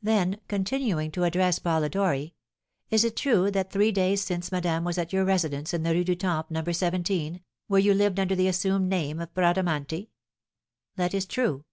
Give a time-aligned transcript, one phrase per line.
[0.00, 2.34] Then continuing to address Polidori,
[2.88, 6.02] 'Is it true that three days since madame was at your residence in the Rue
[6.02, 6.64] du Temple, No.
[6.72, 10.08] 17, where you lived under the assumed name of Bradamanti?'
[10.94, 11.66] "'That is true.'